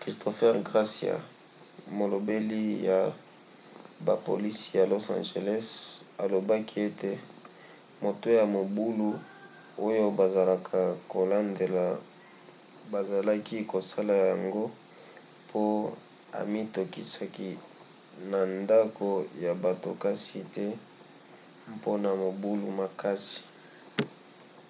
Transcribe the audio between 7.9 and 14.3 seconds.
moto ya mobulu oyo bazalaka kolandela bazalaki kosala